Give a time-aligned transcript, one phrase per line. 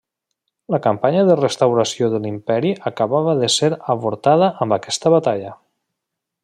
[0.75, 5.55] La campanya de restauració de l'Imperi acabava de ser avortada amb aquesta batalla.